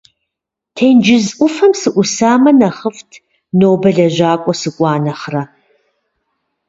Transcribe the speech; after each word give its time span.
Тенджыз 0.75 1.25
ӏуфэм 1.37 1.71
сыӏусамэ 1.81 2.51
нэхъыфӏт, 2.59 3.11
нобэ 3.59 3.89
лэжьакӏуэ 3.95 4.53
сыкӏуа 4.59 4.93
нэхърэ! 5.03 5.43